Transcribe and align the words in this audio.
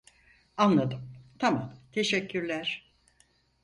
Anladım 0.57 1.01
tamam 1.39 1.73
teşekkürler 1.91 2.91